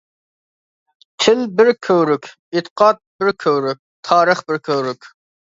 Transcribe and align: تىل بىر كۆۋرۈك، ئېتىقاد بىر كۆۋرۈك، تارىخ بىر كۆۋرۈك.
تىل 1.23 1.43
بىر 1.59 1.69
كۆۋرۈك، 1.89 2.31
ئېتىقاد 2.57 3.03
بىر 3.25 3.31
كۆۋرۈك، 3.45 3.83
تارىخ 4.11 4.43
بىر 4.51 4.61
كۆۋرۈك. 4.71 5.09